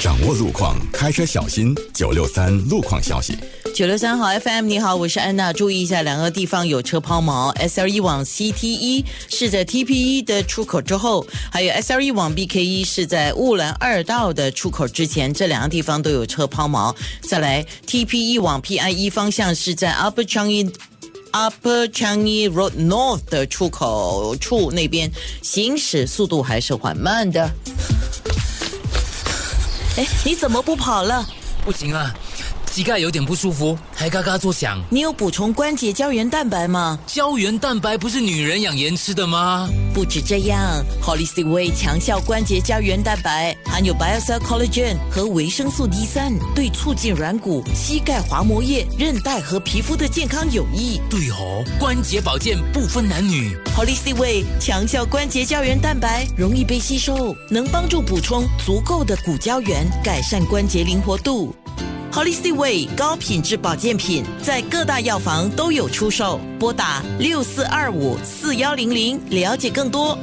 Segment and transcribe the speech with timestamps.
[0.00, 1.76] 掌握路况，开车小心。
[1.92, 3.36] 九六三路况消息。
[3.74, 5.52] 九六三号 FM，你好，我是安娜。
[5.52, 7.50] 注意一下，两个地方有车抛锚。
[7.50, 12.34] S L E 往 C T E 是在 T P E 的出口之后，还有 S L E 往
[12.34, 16.96] B K E 是在雾兰二道的出口之前，这两个地方都有车抛锚。
[17.20, 20.72] 再来 T P E 往 P I E 方向是在 Upper Changi
[21.32, 27.50] Upper Changi Road North 的出口处那边，行驶速度还是缓慢的。
[30.24, 31.24] 你怎么不跑了？
[31.64, 32.14] 不行啊，
[32.70, 34.80] 膝盖有点不舒服，还嘎嘎作响。
[34.88, 36.96] 你有补充关节胶原蛋白吗？
[37.04, 39.68] 胶原蛋白不是女人养颜吃的吗？
[39.92, 51.00] 不止这样，Holistic Way 强效关节胶原蛋白含有 Biocell Collagen 和维生素 D 三，对促进软骨、膝盖滑膜液、韧带和皮肤的健康有益。
[51.10, 53.58] 对哦，关节保健不分男女。
[53.76, 61.52] Holistic Way 强效关节胶原蛋白，容易被吸收，能帮助补充足够的骨胶原，改善关节灵活度。
[62.12, 70.18] Holistic Way 高品质保健品在各大药房都有出售，拨打六四二五四幺零零了解更多。